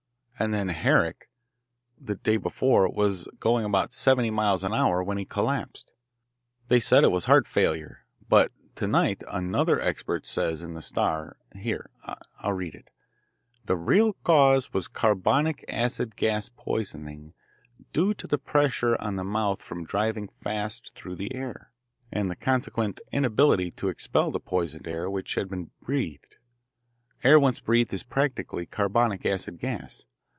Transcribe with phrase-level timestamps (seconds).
[0.39, 1.29] And then Herrick,
[1.99, 5.91] the day before, was going about seventy miles an hour when he collapsed.
[6.67, 8.07] They said it was heart failure.
[8.27, 11.91] But to night another expert says in the Star here,
[12.39, 12.89] I'll read it:
[13.65, 17.35] 'The real cause was carbonic acid gas poisoning
[17.93, 21.71] due to the pressure on the mouth from driving fast through the air,
[22.11, 26.37] and the consequent inability to expel the poisoned air which had been breathed.
[27.23, 30.05] Air once breathed is practically carbonic acid gas.